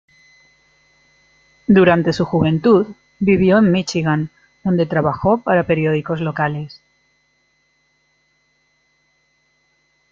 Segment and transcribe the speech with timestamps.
[1.67, 2.87] Durante su juventud
[3.19, 4.31] vivió en Míchigan,
[4.63, 6.81] donde trabajó para periódicos locales.